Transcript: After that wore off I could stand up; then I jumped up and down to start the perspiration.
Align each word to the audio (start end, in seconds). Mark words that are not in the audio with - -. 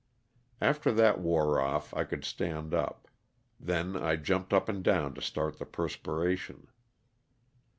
After 0.59 0.91
that 0.93 1.19
wore 1.19 1.61
off 1.61 1.93
I 1.93 2.05
could 2.05 2.25
stand 2.25 2.73
up; 2.73 3.07
then 3.59 3.95
I 3.95 4.15
jumped 4.15 4.51
up 4.51 4.67
and 4.67 4.83
down 4.83 5.13
to 5.13 5.21
start 5.21 5.59
the 5.59 5.65
perspiration. 5.67 6.69